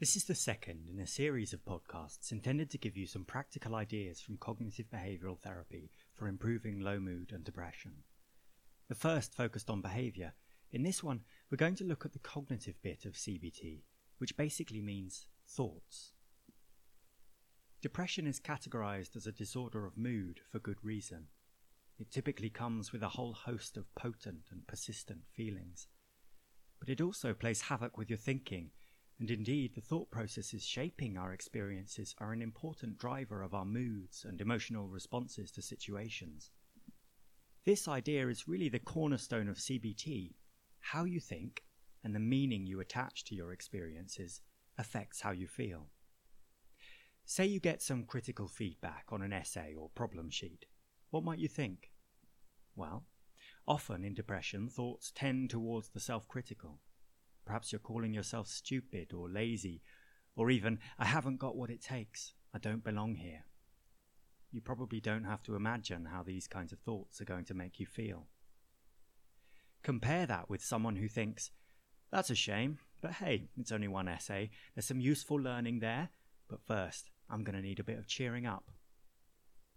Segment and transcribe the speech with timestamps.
[0.00, 3.76] This is the second in a series of podcasts intended to give you some practical
[3.76, 7.92] ideas from cognitive behavioral therapy for improving low mood and depression.
[8.88, 10.34] The first focused on behavior.
[10.72, 13.82] In this one, we're going to look at the cognitive bit of CBT,
[14.18, 16.12] which basically means thoughts.
[17.80, 21.28] Depression is categorized as a disorder of mood for good reason.
[22.00, 25.86] It typically comes with a whole host of potent and persistent feelings.
[26.80, 28.72] But it also plays havoc with your thinking
[29.20, 34.24] and indeed, the thought processes shaping our experiences are an important driver of our moods
[34.28, 36.50] and emotional responses to situations.
[37.64, 40.34] This idea is really the cornerstone of CBT.
[40.80, 41.64] How you think
[42.02, 44.40] and the meaning you attach to your experiences
[44.76, 45.88] affects how you feel.
[47.24, 50.66] Say you get some critical feedback on an essay or problem sheet.
[51.10, 51.92] What might you think?
[52.76, 53.06] Well,
[53.66, 56.80] often in depression, thoughts tend towards the self critical.
[57.44, 59.82] Perhaps you're calling yourself stupid or lazy,
[60.36, 63.44] or even, I haven't got what it takes, I don't belong here.
[64.50, 67.80] You probably don't have to imagine how these kinds of thoughts are going to make
[67.80, 68.28] you feel.
[69.82, 71.50] Compare that with someone who thinks,
[72.10, 76.10] that's a shame, but hey, it's only one essay, there's some useful learning there,
[76.48, 78.70] but first, I'm going to need a bit of cheering up.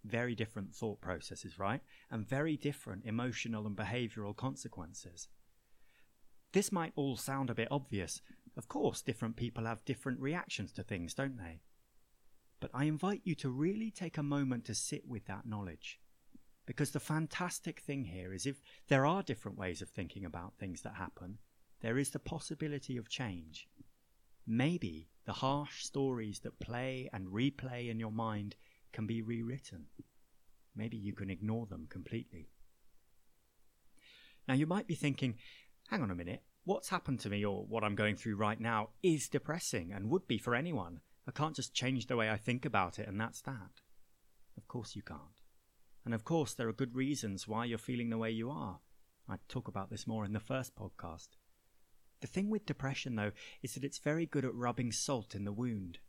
[0.06, 1.82] Very different thought processes, right?
[2.10, 5.28] And very different emotional and behavioral consequences.
[6.54, 8.22] This might all sound a bit obvious.
[8.56, 11.62] Of course, different people have different reactions to things, don't they?
[12.60, 16.00] But I invite you to really take a moment to sit with that knowledge.
[16.66, 20.82] Because the fantastic thing here is if there are different ways of thinking about things
[20.82, 21.38] that happen,
[21.82, 23.68] there is the possibility of change.
[24.46, 28.56] Maybe the harsh stories that play and replay in your mind
[28.92, 29.86] can be rewritten.
[30.76, 32.50] Maybe you can ignore them completely.
[34.48, 35.36] Now, you might be thinking,
[35.88, 38.90] hang on a minute, what's happened to me or what I'm going through right now
[39.02, 41.00] is depressing and would be for anyone.
[41.28, 43.82] I can't just change the way I think about it and that's that.
[44.58, 45.42] Of course you can't.
[46.06, 48.80] And of course, there are good reasons why you're feeling the way you are.
[49.30, 51.30] I talk about this more in the first podcast.
[52.22, 55.52] The thing with depression, though, is that it's very good at rubbing salt in the
[55.52, 56.00] wound.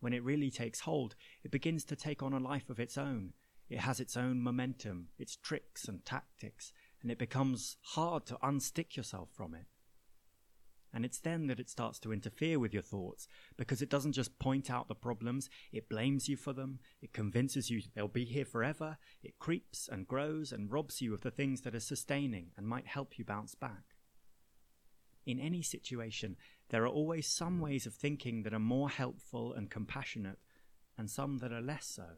[0.00, 3.32] When it really takes hold, it begins to take on a life of its own.
[3.68, 6.72] It has its own momentum, its tricks and tactics,
[7.06, 9.66] and it becomes hard to unstick yourself from it.
[10.92, 14.40] And it's then that it starts to interfere with your thoughts because it doesn't just
[14.40, 18.44] point out the problems, it blames you for them, it convinces you they'll be here
[18.44, 22.66] forever, it creeps and grows and robs you of the things that are sustaining and
[22.66, 23.94] might help you bounce back.
[25.24, 26.34] In any situation,
[26.70, 30.40] there are always some ways of thinking that are more helpful and compassionate,
[30.98, 32.16] and some that are less so.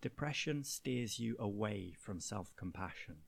[0.00, 3.18] Depression steers you away from self compassion.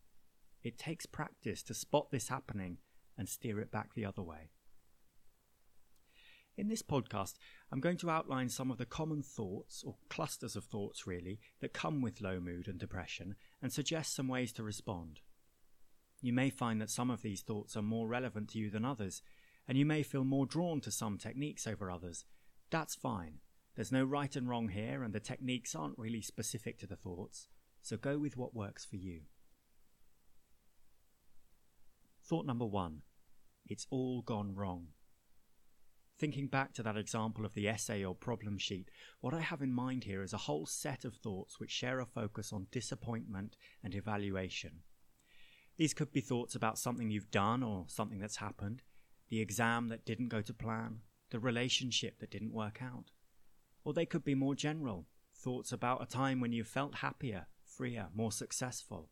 [0.63, 2.79] It takes practice to spot this happening
[3.17, 4.51] and steer it back the other way.
[6.57, 7.35] In this podcast,
[7.73, 11.73] I'm going to outline some of the common thoughts, or clusters of thoughts really, that
[11.73, 15.21] come with low mood and depression and suggest some ways to respond.
[16.21, 19.23] You may find that some of these thoughts are more relevant to you than others,
[19.67, 22.27] and you may feel more drawn to some techniques over others.
[22.71, 23.39] That's fine.
[23.75, 27.49] There's no right and wrong here, and the techniques aren't really specific to the thoughts,
[27.81, 29.23] so go with what works for you.
[32.31, 33.03] Thought number one
[33.67, 34.91] it's all gone wrong.
[36.17, 38.89] Thinking back to that example of the essay or problem sheet,
[39.21, 42.07] what I have in mind here is a whole set of thoughts which share a
[42.07, 44.83] focus on disappointment and evaluation.
[45.77, 48.83] These could be thoughts about something you've done or something that's happened,
[49.29, 53.11] the exam that didn't go to plan, the relationship that didn't work out.
[53.83, 58.07] Or they could be more general, thoughts about a time when you felt happier, freer,
[58.15, 59.11] more successful,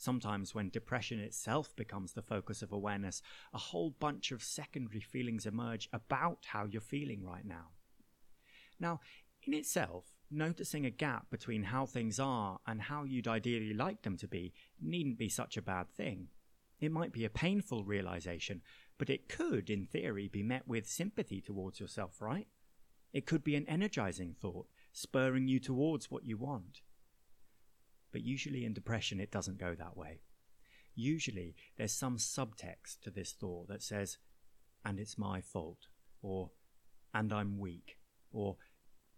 [0.00, 3.20] Sometimes, when depression itself becomes the focus of awareness,
[3.52, 7.70] a whole bunch of secondary feelings emerge about how you're feeling right now.
[8.78, 9.00] Now,
[9.42, 14.16] in itself, noticing a gap between how things are and how you'd ideally like them
[14.18, 16.28] to be needn't be such a bad thing.
[16.78, 18.62] It might be a painful realization,
[18.98, 22.46] but it could, in theory, be met with sympathy towards yourself, right?
[23.12, 26.82] It could be an energizing thought, spurring you towards what you want.
[28.12, 30.20] But usually in depression, it doesn't go that way.
[30.94, 34.18] Usually there's some subtext to this thought that says,
[34.84, 35.88] and it's my fault,
[36.22, 36.50] or,
[37.14, 37.98] and I'm weak,
[38.32, 38.56] or,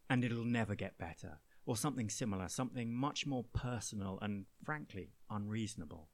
[0.08, 6.08] and it'll never get better, or something similar, something much more personal and, frankly, unreasonable.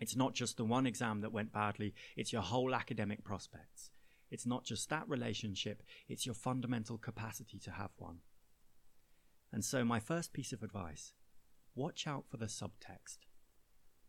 [0.00, 3.90] It's not just the one exam that went badly, it's your whole academic prospects.
[4.30, 8.20] It's not just that relationship, it's your fundamental capacity to have one.
[9.52, 11.12] And so, my first piece of advice
[11.80, 13.20] Watch out for the subtext.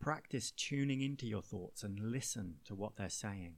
[0.01, 3.53] Practice tuning into your thoughts and listen to what they're saying.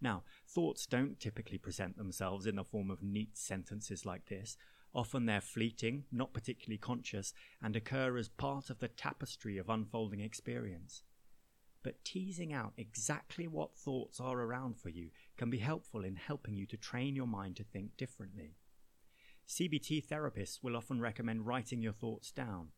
[0.00, 4.56] Now, thoughts don't typically present themselves in the form of neat sentences like this.
[4.94, 10.20] Often they're fleeting, not particularly conscious, and occur as part of the tapestry of unfolding
[10.20, 11.02] experience.
[11.82, 16.54] But teasing out exactly what thoughts are around for you can be helpful in helping
[16.54, 18.54] you to train your mind to think differently.
[19.46, 22.68] CBT therapists will often recommend writing your thoughts down.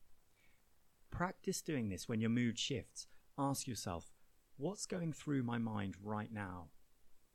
[1.12, 3.06] Practice doing this when your mood shifts.
[3.38, 4.10] Ask yourself,
[4.56, 6.70] what's going through my mind right now?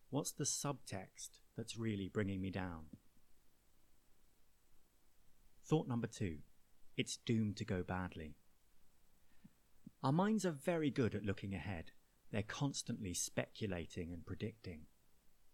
[0.10, 2.88] What's the subtext that's really bringing me down?
[5.66, 6.40] Thought number two
[6.98, 8.36] it's doomed to go badly.
[10.04, 11.92] Our minds are very good at looking ahead.
[12.32, 14.82] They're constantly speculating and predicting.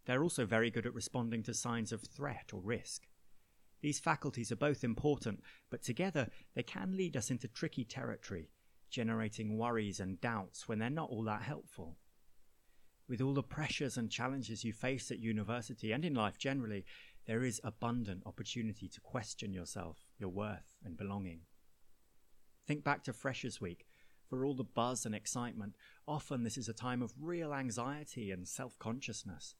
[0.05, 3.03] They're also very good at responding to signs of threat or risk.
[3.83, 8.50] These faculties are both important, but together they can lead us into tricky territory,
[8.89, 11.97] generating worries and doubts when they're not all that helpful.
[13.09, 16.85] With all the pressures and challenges you face at university and in life generally,
[17.25, 21.41] there is abundant opportunity to question yourself, your worth, and belonging.
[22.65, 23.86] Think back to Freshers Week.
[24.29, 25.75] For all the buzz and excitement,
[26.07, 29.56] often this is a time of real anxiety and self consciousness.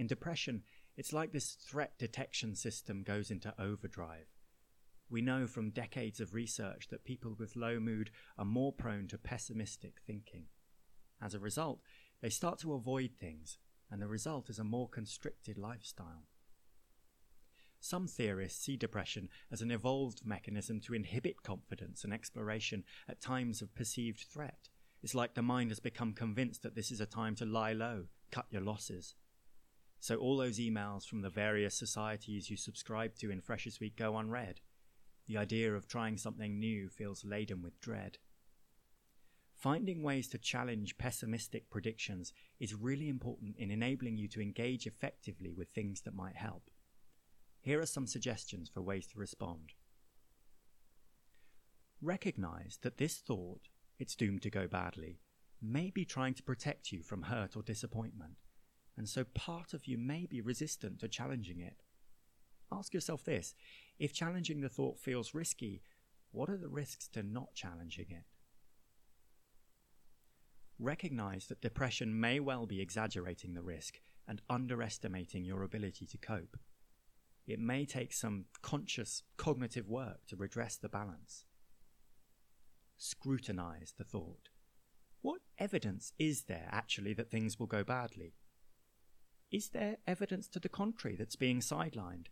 [0.00, 0.62] In depression,
[1.00, 4.26] it's like this threat detection system goes into overdrive.
[5.08, 9.16] We know from decades of research that people with low mood are more prone to
[9.16, 10.48] pessimistic thinking.
[11.18, 11.80] As a result,
[12.20, 13.56] they start to avoid things,
[13.90, 16.26] and the result is a more constricted lifestyle.
[17.80, 23.62] Some theorists see depression as an evolved mechanism to inhibit confidence and exploration at times
[23.62, 24.68] of perceived threat.
[25.02, 28.04] It's like the mind has become convinced that this is a time to lie low,
[28.30, 29.14] cut your losses,
[30.00, 34.16] so all those emails from the various societies you subscribe to in Freshers Week go
[34.16, 34.60] unread.
[35.28, 38.16] The idea of trying something new feels laden with dread.
[39.54, 45.52] Finding ways to challenge pessimistic predictions is really important in enabling you to engage effectively
[45.52, 46.70] with things that might help.
[47.60, 49.74] Here are some suggestions for ways to respond.
[52.00, 53.68] Recognize that this thought,
[53.98, 55.20] it's doomed to go badly,
[55.60, 58.38] may be trying to protect you from hurt or disappointment
[58.96, 61.82] and so part of you may be resistant to challenging it.
[62.72, 63.54] Ask yourself this
[63.98, 65.82] if challenging the thought feels risky,
[66.32, 68.24] what are the risks to not challenging it?
[70.78, 76.56] Recognize that depression may well be exaggerating the risk and underestimating your ability to cope.
[77.46, 81.44] It may take some conscious cognitive work to redress the balance.
[82.96, 84.50] Scrutinize the thought.
[85.20, 88.34] What evidence is there actually that things will go badly?
[89.50, 92.26] Is there evidence to the contrary that's being sidelined?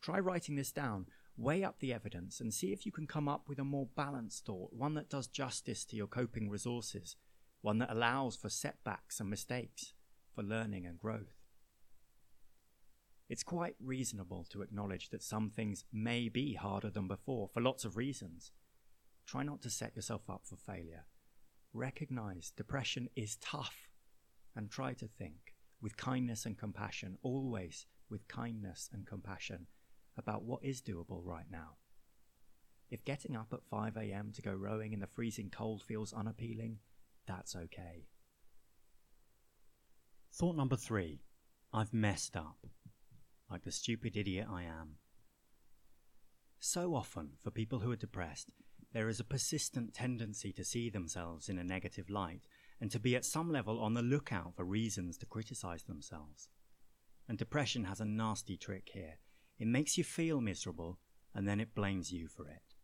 [0.00, 1.06] Try writing this down,
[1.36, 4.46] weigh up the evidence, and see if you can come up with a more balanced
[4.46, 7.16] thought, one that does justice to your coping resources,
[7.62, 9.92] one that allows for setbacks and mistakes,
[10.34, 11.42] for learning and growth.
[13.28, 17.84] It's quite reasonable to acknowledge that some things may be harder than before for lots
[17.84, 18.52] of reasons.
[19.26, 21.06] Try not to set yourself up for failure.
[21.72, 23.88] Recognize depression is tough
[24.54, 25.51] and try to think
[25.82, 29.66] with kindness and compassion, always with kindness and compassion
[30.16, 31.76] about what is doable right now.
[32.90, 34.32] If getting up at 5 a.m.
[34.34, 36.78] to go rowing in the freezing cold feels unappealing,
[37.26, 38.06] that's okay.
[40.32, 41.20] Thought number three
[41.72, 42.66] I've messed up,
[43.50, 44.96] like the stupid idiot I am.
[46.58, 48.50] So often, for people who are depressed,
[48.92, 52.42] there is a persistent tendency to see themselves in a negative light
[52.82, 56.48] and to be at some level on the lookout for reasons to criticize themselves.
[57.28, 59.18] And depression has a nasty trick here.
[59.60, 60.98] It makes you feel miserable
[61.32, 62.74] and then it blames you for it.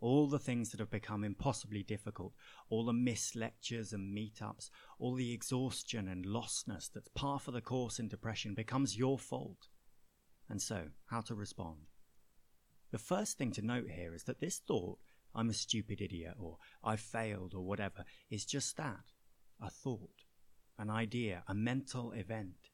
[0.00, 2.34] All the things that have become impossibly difficult,
[2.70, 4.70] all the missed lectures and meetups,
[5.00, 9.66] all the exhaustion and lostness that's par for the course in depression becomes your fault.
[10.48, 11.88] And so, how to respond?
[12.92, 15.00] The first thing to note here is that this thought,
[15.34, 19.00] I'm a stupid idiot, or I've failed, or whatever, is just that
[19.62, 20.24] a thought,
[20.78, 22.70] an idea, a mental event.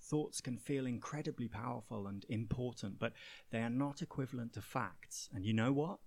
[0.00, 3.12] Thoughts can feel incredibly powerful and important, but
[3.50, 5.28] they are not equivalent to facts.
[5.34, 5.98] And you know what?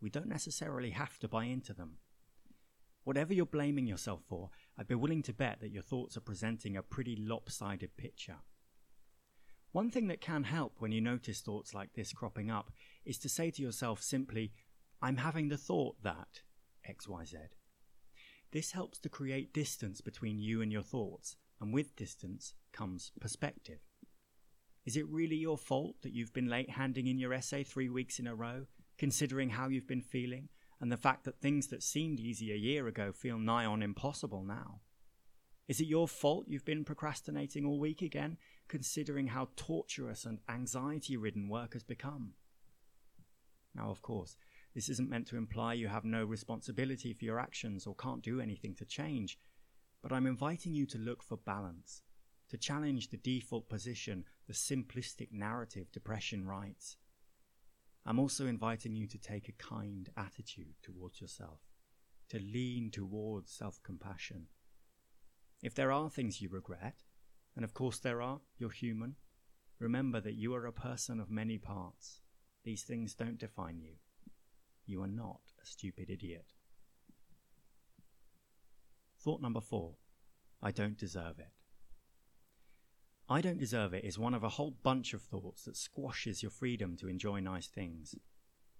[0.00, 1.98] We don't necessarily have to buy into them.
[3.04, 6.76] Whatever you're blaming yourself for, I'd be willing to bet that your thoughts are presenting
[6.76, 8.36] a pretty lopsided picture.
[9.72, 12.70] One thing that can help when you notice thoughts like this cropping up
[13.04, 14.52] is to say to yourself simply,
[15.00, 16.42] I'm having the thought that
[16.88, 17.36] XYZ.
[18.52, 23.78] This helps to create distance between you and your thoughts, and with distance comes perspective.
[24.84, 28.18] Is it really your fault that you've been late handing in your essay three weeks
[28.18, 28.66] in a row,
[28.98, 30.48] considering how you've been feeling
[30.80, 34.44] and the fact that things that seemed easy a year ago feel nigh on impossible
[34.44, 34.80] now?
[35.66, 38.36] Is it your fault you've been procrastinating all week again,
[38.68, 42.34] considering how torturous and anxiety ridden work has become?
[43.82, 44.36] Now, of course,
[44.74, 48.40] this isn't meant to imply you have no responsibility for your actions or can't do
[48.40, 49.38] anything to change,
[50.02, 52.02] but I'm inviting you to look for balance,
[52.50, 56.96] to challenge the default position, the simplistic narrative depression writes.
[58.06, 61.58] I'm also inviting you to take a kind attitude towards yourself,
[62.28, 64.46] to lean towards self compassion.
[65.60, 67.02] If there are things you regret,
[67.56, 69.16] and of course there are, you're human,
[69.80, 72.21] remember that you are a person of many parts.
[72.64, 73.94] These things don't define you.
[74.86, 76.46] You are not a stupid idiot.
[79.20, 79.94] Thought number four
[80.60, 81.50] I don't deserve it.
[83.28, 86.50] I don't deserve it is one of a whole bunch of thoughts that squashes your
[86.50, 88.14] freedom to enjoy nice things.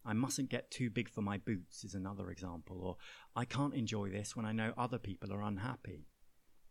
[0.05, 2.97] I mustn't get too big for my boots is another example, or
[3.37, 6.07] I can't enjoy this when I know other people are unhappy.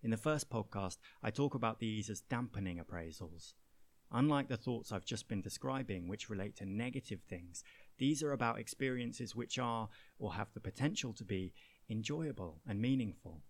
[0.04, 3.54] In the first podcast, I talk about these as dampening appraisals.
[4.14, 7.64] Unlike the thoughts I've just been describing, which relate to negative things,
[7.98, 9.88] these are about experiences which are,
[10.20, 11.54] or have the potential to be,
[11.90, 13.42] enjoyable and meaningful.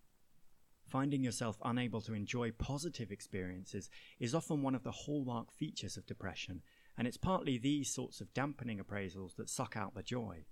[0.87, 3.89] Finding yourself unable to enjoy positive experiences
[4.19, 6.61] is often one of the hallmark features of depression,
[6.97, 10.45] and it's partly these sorts of dampening appraisals that suck out the joy.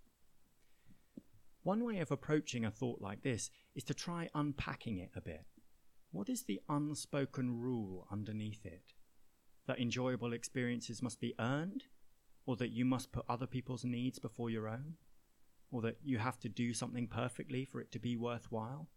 [1.64, 5.46] One way of approaching a thought like this is to try unpacking it a bit.
[6.12, 8.94] What is the unspoken rule underneath it?
[9.70, 11.84] That enjoyable experiences must be earned?
[12.48, 14.96] Or that you must put other people's needs before your own?
[15.70, 18.90] Or that you have to do something perfectly for it to be worthwhile?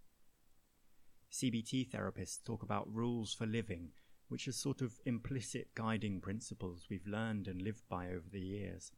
[1.30, 3.90] CBT therapists talk about rules for living,
[4.28, 8.92] which are sort of implicit guiding principles we've learned and lived by over the years,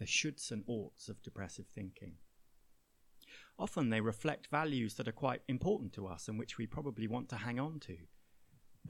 [0.00, 2.14] the shoulds and oughts of depressive thinking.
[3.56, 7.28] Often they reflect values that are quite important to us and which we probably want
[7.28, 7.98] to hang on to.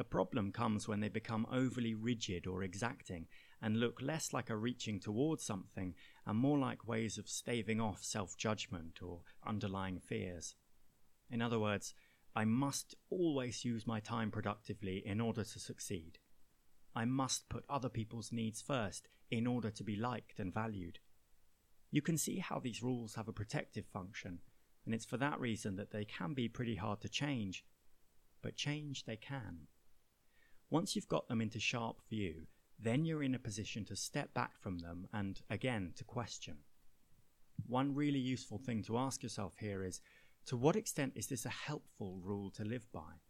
[0.00, 3.26] The problem comes when they become overly rigid or exacting
[3.60, 8.02] and look less like a reaching towards something and more like ways of staving off
[8.02, 10.54] self judgment or underlying fears.
[11.28, 11.92] In other words,
[12.34, 16.18] I must always use my time productively in order to succeed.
[16.96, 21.00] I must put other people's needs first in order to be liked and valued.
[21.90, 24.38] You can see how these rules have a protective function,
[24.86, 27.66] and it's for that reason that they can be pretty hard to change.
[28.40, 29.66] But change they can.
[30.70, 32.46] Once you've got them into sharp view,
[32.78, 36.58] then you're in a position to step back from them and, again, to question.
[37.66, 40.00] One really useful thing to ask yourself here is
[40.46, 43.20] to what extent is this a helpful rule to live by?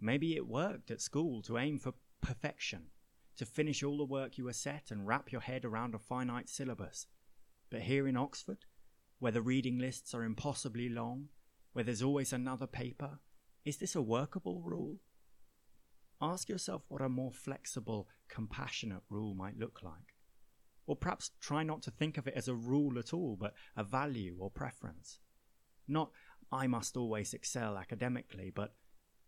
[0.00, 2.86] Maybe it worked at school to aim for perfection,
[3.36, 6.48] to finish all the work you were set and wrap your head around a finite
[6.48, 7.06] syllabus.
[7.70, 8.66] But here in Oxford,
[9.18, 11.28] where the reading lists are impossibly long,
[11.72, 13.20] where there's always another paper,
[13.64, 14.98] is this a workable rule?
[16.22, 20.14] Ask yourself what a more flexible, compassionate rule might look like.
[20.86, 23.82] Or perhaps try not to think of it as a rule at all, but a
[23.82, 25.18] value or preference.
[25.88, 26.12] Not,
[26.52, 28.76] I must always excel academically, but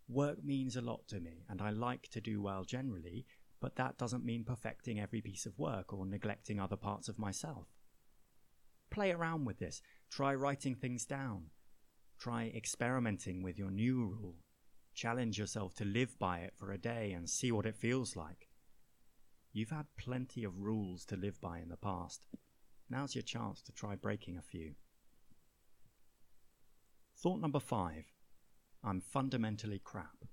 [0.08, 3.26] work means a lot to me, and I like to do well generally,
[3.60, 7.66] but that doesn't mean perfecting every piece of work or neglecting other parts of myself.
[8.90, 9.82] Play around with this.
[10.10, 11.46] Try writing things down.
[12.20, 14.43] Try experimenting with your new rule.
[14.94, 18.48] Challenge yourself to live by it for a day and see what it feels like.
[19.52, 22.26] You've had plenty of rules to live by in the past.
[22.88, 24.74] Now's your chance to try breaking a few.
[27.16, 28.04] Thought number five
[28.84, 30.24] I'm fundamentally crap.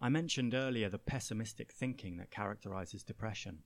[0.00, 3.60] I mentioned earlier the pessimistic thinking that characterizes depression.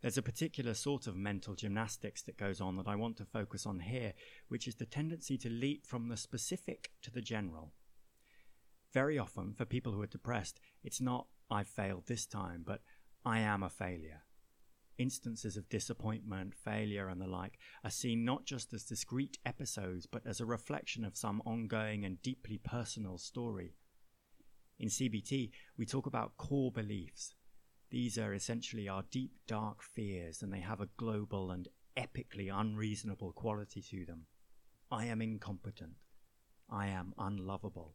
[0.00, 3.64] There's a particular sort of mental gymnastics that goes on that I want to focus
[3.64, 4.14] on here,
[4.48, 7.72] which is the tendency to leap from the specific to the general.
[8.92, 12.82] Very often, for people who are depressed, it's not, I failed this time, but
[13.24, 14.22] I am a failure.
[14.98, 20.26] Instances of disappointment, failure, and the like are seen not just as discrete episodes, but
[20.26, 23.76] as a reflection of some ongoing and deeply personal story.
[24.78, 27.34] In CBT, we talk about core beliefs.
[27.90, 33.32] These are essentially our deep, dark fears, and they have a global and epically unreasonable
[33.32, 34.26] quality to them.
[34.90, 35.92] I am incompetent.
[36.68, 37.94] I am unlovable.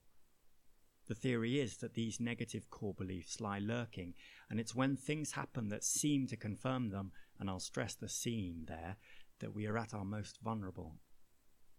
[1.07, 4.13] The theory is that these negative core beliefs lie lurking,
[4.49, 8.65] and it's when things happen that seem to confirm them, and I'll stress the seem
[8.67, 8.97] there,
[9.39, 10.95] that we are at our most vulnerable.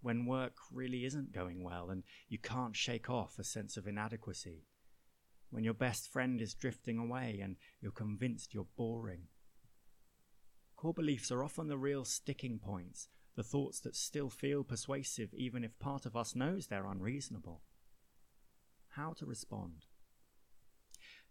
[0.01, 4.65] When work really isn't going well and you can't shake off a sense of inadequacy.
[5.51, 9.23] When your best friend is drifting away and you're convinced you're boring.
[10.77, 15.65] Core beliefs are often the real sticking points, the thoughts that still feel persuasive even
[15.65, 17.63] if part of us knows they're unreasonable.
[18.99, 19.87] How to respond.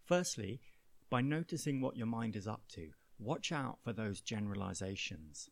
[0.06, 0.62] Firstly,
[1.10, 5.50] by noticing what your mind is up to, watch out for those generalizations.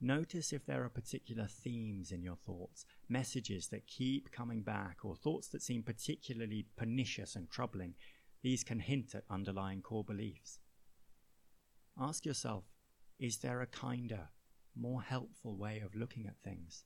[0.00, 5.16] Notice if there are particular themes in your thoughts, messages that keep coming back, or
[5.16, 7.94] thoughts that seem particularly pernicious and troubling.
[8.42, 10.60] These can hint at underlying core beliefs.
[12.00, 12.64] Ask yourself
[13.18, 14.28] is there a kinder,
[14.76, 16.84] more helpful way of looking at things?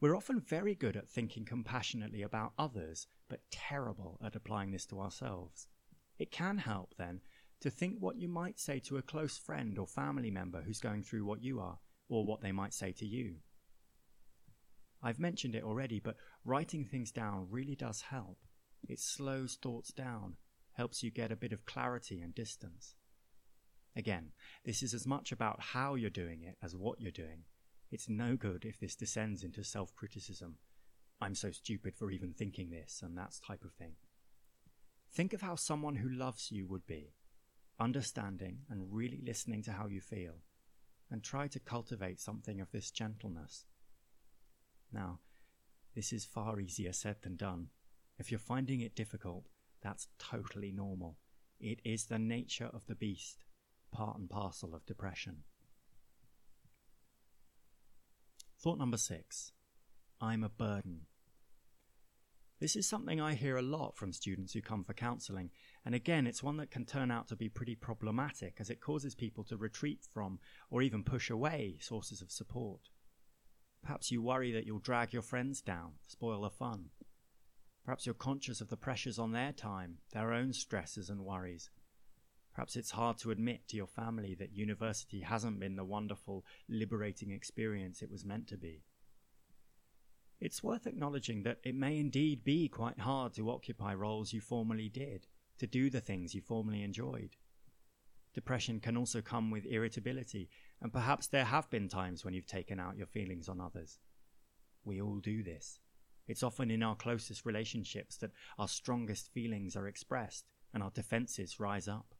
[0.00, 5.00] We're often very good at thinking compassionately about others, but terrible at applying this to
[5.00, 5.68] ourselves.
[6.18, 7.20] It can help, then,
[7.60, 11.02] to think what you might say to a close friend or family member who's going
[11.02, 13.36] through what you are, or what they might say to you.
[15.02, 18.38] I've mentioned it already, but writing things down really does help.
[18.88, 20.36] It slows thoughts down,
[20.72, 22.94] helps you get a bit of clarity and distance.
[23.96, 24.30] Again,
[24.64, 27.44] this is as much about how you're doing it as what you're doing.
[27.90, 30.56] It's no good if this descends into self criticism.
[31.20, 33.94] I'm so stupid for even thinking this, and that type of thing.
[35.10, 37.14] Think of how someone who loves you would be
[37.80, 40.34] understanding and really listening to how you feel,
[41.10, 43.64] and try to cultivate something of this gentleness.
[44.92, 45.20] Now,
[45.94, 47.68] this is far easier said than done.
[48.18, 49.46] If you're finding it difficult,
[49.80, 51.18] that's totally normal.
[51.60, 53.44] It is the nature of the beast,
[53.92, 55.44] part and parcel of depression.
[58.60, 59.52] Thought number six
[60.20, 61.02] I'm a burden.
[62.60, 65.50] This is something I hear a lot from students who come for counselling,
[65.84, 69.14] and again, it's one that can turn out to be pretty problematic as it causes
[69.14, 72.80] people to retreat from or even push away sources of support.
[73.80, 76.86] Perhaps you worry that you'll drag your friends down, spoil the fun.
[77.84, 81.70] Perhaps you're conscious of the pressures on their time, their own stresses and worries.
[82.58, 87.30] Perhaps it's hard to admit to your family that university hasn't been the wonderful, liberating
[87.30, 88.82] experience it was meant to be.
[90.40, 94.88] It's worth acknowledging that it may indeed be quite hard to occupy roles you formerly
[94.88, 95.28] did,
[95.60, 97.36] to do the things you formerly enjoyed.
[98.34, 100.50] Depression can also come with irritability,
[100.82, 104.00] and perhaps there have been times when you've taken out your feelings on others.
[104.82, 105.78] We all do this.
[106.26, 111.60] It's often in our closest relationships that our strongest feelings are expressed and our defenses
[111.60, 112.16] rise up.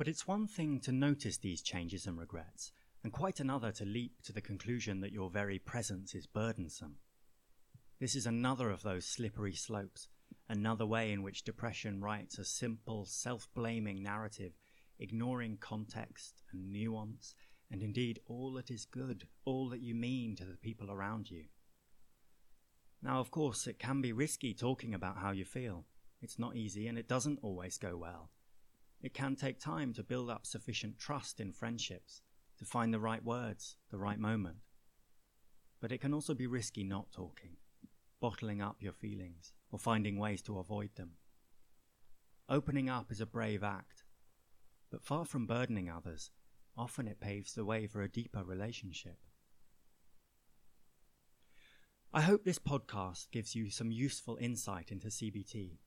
[0.00, 2.72] But it's one thing to notice these changes and regrets,
[3.04, 6.96] and quite another to leap to the conclusion that your very presence is burdensome.
[7.98, 10.08] This is another of those slippery slopes,
[10.48, 14.54] another way in which depression writes a simple, self blaming narrative,
[14.98, 17.34] ignoring context and nuance,
[17.70, 21.44] and indeed all that is good, all that you mean to the people around you.
[23.02, 25.84] Now, of course, it can be risky talking about how you feel.
[26.22, 28.30] It's not easy and it doesn't always go well.
[29.02, 32.20] It can take time to build up sufficient trust in friendships
[32.58, 34.58] to find the right words, the right moment.
[35.80, 37.56] But it can also be risky not talking,
[38.20, 41.12] bottling up your feelings, or finding ways to avoid them.
[42.48, 44.04] Opening up is a brave act,
[44.90, 46.30] but far from burdening others,
[46.76, 49.18] often it paves the way for a deeper relationship.
[52.12, 55.78] I hope this podcast gives you some useful insight into CBT.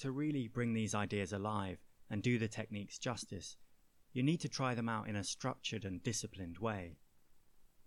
[0.00, 3.58] To really bring these ideas alive and do the techniques justice,
[4.14, 6.96] you need to try them out in a structured and disciplined way.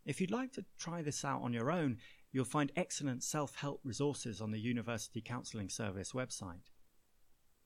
[0.06, 1.98] If you'd like to try this out on your own,
[2.32, 6.70] you'll find excellent self help resources on the University Counselling Service website.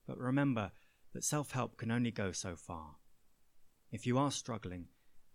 [0.06, 0.72] But remember
[1.12, 2.96] that self help can only go so far.
[3.92, 4.86] If you are struggling,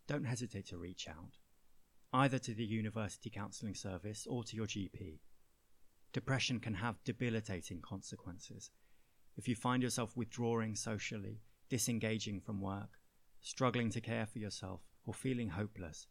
[0.08, 1.38] don't hesitate to reach out,
[2.14, 5.20] either to the University Counselling Service or to your GP.
[6.14, 8.72] Depression can have debilitating consequences.
[9.36, 13.00] If you find yourself withdrawing socially, disengaging from work,
[13.42, 16.08] struggling to care for yourself, or feeling hopeless,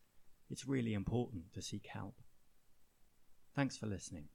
[0.50, 2.14] it's really important to seek help.
[3.54, 4.28] Thanks for listening.